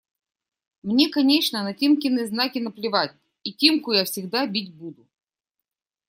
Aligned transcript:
Мне, 0.81 1.09
конечно, 1.09 1.61
на 1.61 1.75
Тимкины 1.75 2.25
знаки 2.25 2.57
наплевать, 2.57 3.15
и 3.43 3.53
Тимку 3.53 3.91
я 3.91 4.03
всегда 4.03 4.47
бить 4.47 4.73
буду… 4.73 5.07